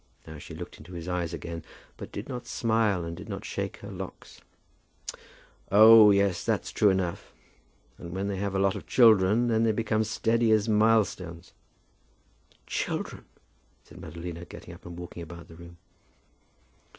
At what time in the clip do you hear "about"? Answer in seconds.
15.21-15.47